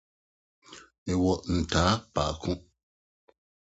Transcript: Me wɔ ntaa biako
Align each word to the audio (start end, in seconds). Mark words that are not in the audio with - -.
Me 1.03 1.13
wɔ 1.23 1.31
ntaa 1.57 1.93
biako 2.13 2.51